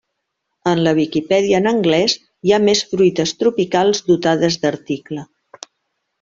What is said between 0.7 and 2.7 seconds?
la Wikipedia en anglès hi ha